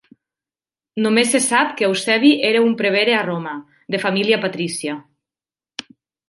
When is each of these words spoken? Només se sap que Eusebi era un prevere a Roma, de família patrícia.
Només 1.05 1.33
se 1.33 1.41
sap 1.47 1.75
que 1.81 1.85
Eusebi 1.87 2.31
era 2.49 2.63
un 2.69 2.73
prevere 2.79 3.13
a 3.19 3.21
Roma, 3.27 3.53
de 3.97 4.01
família 4.07 4.41
patrícia. 4.47 4.97